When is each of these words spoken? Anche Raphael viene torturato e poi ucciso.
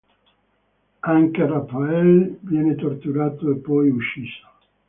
Anche 1.01 1.45
Raphael 1.45 2.39
viene 2.41 2.73
torturato 2.73 3.51
e 3.51 3.57
poi 3.57 3.91
ucciso. 3.91 4.41